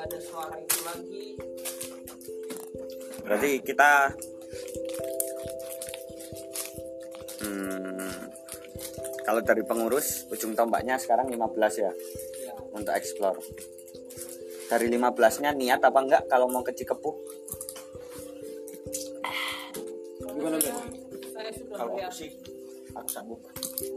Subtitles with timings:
[0.00, 1.36] pagi
[3.20, 3.90] berarti kita
[7.44, 8.16] hmm,
[9.28, 11.92] kalau dari pengurus ujung tombaknya sekarang 15 ya
[12.40, 13.36] ya untuk explore.
[14.70, 17.16] Dari 15 nya niat apa enggak kalau mau ke Cikepuh
[20.30, 20.74] Gimana, Ben?
[21.34, 22.30] saya sudah Kalau melihat aku sih
[22.94, 23.38] aku sanggup.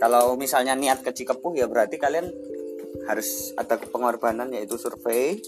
[0.02, 2.26] kalau misalnya niat ke Cikepuh ya berarti kalian
[3.10, 5.42] harus ada pengorbanan yaitu survei.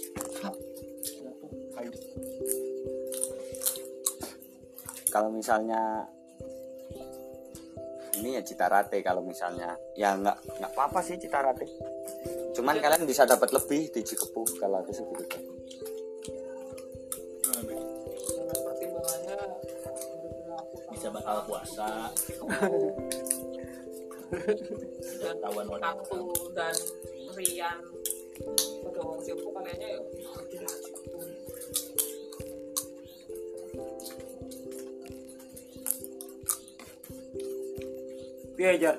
[5.14, 6.12] Kalau misalnya
[8.20, 11.68] ini ya Citarate kalau misalnya ya nggak nggak apa-apa sih Citarate
[12.56, 15.24] cuman kalian bisa dapat lebih di Cikepuh kalau aku sih gitu.
[17.52, 17.60] Nah,
[20.96, 21.88] Bisa batal puasa.
[25.46, 25.98] orang
[26.56, 26.76] dan
[27.36, 27.78] Rian
[28.84, 30.00] pada wong Sipu kaliannya ya
[38.56, 38.96] Piye jar?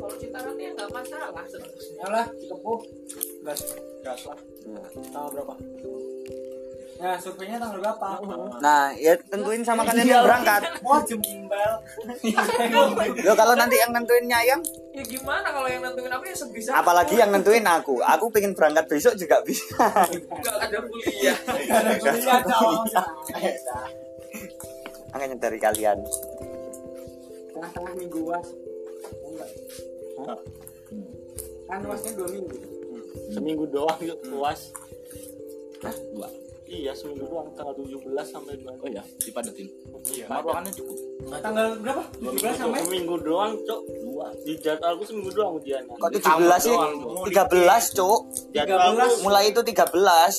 [0.00, 2.80] kalau Citarate ya nggak masalah sebenarnya Yalah, Cikepuh.
[3.44, 3.60] Gas.
[4.04, 4.38] gas lah.
[5.12, 5.54] Tanggal berapa?
[7.00, 8.08] Nah, surveinya tanggal berapa?
[8.60, 11.72] nah ya tentuin sama kalian yang berangkat Wah, jembel.
[13.24, 14.60] Yo kalau nanti yang nentuinnya yang
[14.92, 18.84] ya gimana kalau yang nentuin aku ya sebisa apalagi yang nentuin aku aku pengen berangkat
[18.84, 21.36] besok juga bisa nggak ada kuliah
[21.72, 22.84] Ada kuliah dong.
[25.16, 25.98] makanya dari kalian
[27.50, 28.48] Tengah-tengah minggu was.
[29.24, 29.48] Enggak.
[30.20, 30.38] Hah?
[31.64, 32.56] Kan wasnya dua minggu.
[33.30, 34.68] seminggu doang yuk puas
[35.80, 35.96] Hah?
[36.12, 36.28] Dua.
[36.70, 39.66] Iya seminggu doang tanggal 17 sampai 2 Oh ya, dipadatin.
[40.08, 40.96] iya ruangannya cukup.
[41.36, 42.02] Tanggal berapa?
[42.14, 44.26] 17 sampai seminggu doang cok Dua.
[44.40, 46.76] di jadwalku seminggu doang ujiannya kok 17 sih
[47.26, 49.24] 13 cuk jadwalku 13.
[49.24, 49.90] mulai itu 13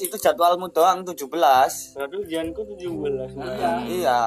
[0.01, 3.71] itu jadwalmu doang 17 berarti ujianku 17 Iya.
[3.85, 4.21] iya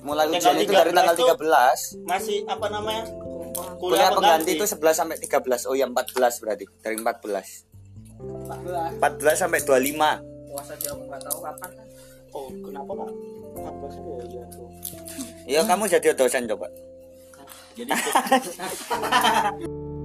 [0.00, 1.28] mulai Tanggal ujian itu dari 13 tanggal tuh.
[1.34, 3.02] 13 masih apa namanya
[3.76, 7.66] kuliah pengganti itu 11 sampai 13 oh ya 14 berarti dari 14
[8.20, 9.00] 14.
[9.00, 9.02] 14
[9.38, 11.70] sampai 25 puasa jam nggak tahu kapan.
[11.76, 11.88] Kan
[12.32, 13.10] oh kenapa pak?
[13.56, 14.64] 14 ya ujianku
[15.44, 16.72] ya kamu jadi dosen coba.
[17.76, 17.92] Jadi